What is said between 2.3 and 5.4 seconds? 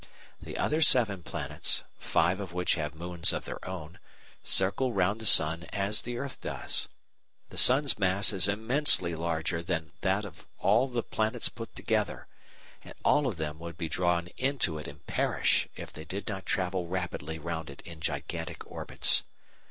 of which have moons of their own, circle round the